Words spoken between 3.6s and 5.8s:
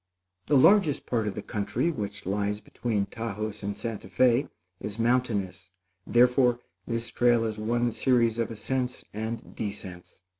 and Santa Fé, is mountainous;